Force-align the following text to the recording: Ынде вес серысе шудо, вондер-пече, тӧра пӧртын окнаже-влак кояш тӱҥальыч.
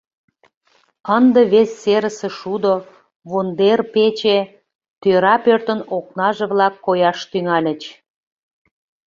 Ынде 1.17 1.41
вес 1.51 1.69
серысе 1.81 2.29
шудо, 2.39 2.73
вондер-пече, 3.29 4.39
тӧра 5.01 5.35
пӧртын 5.45 5.79
окнаже-влак 5.97 6.75
кояш 6.85 7.19
тӱҥальыч. 7.31 7.81